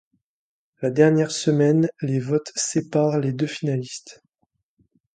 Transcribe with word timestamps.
La 0.81 0.89
dernière 0.89 1.29
semaine, 1.29 1.87
les 2.01 2.17
votes 2.19 2.51
séparent 2.55 3.19
les 3.19 3.33
deux 3.33 3.45
finalistes. 3.45 4.23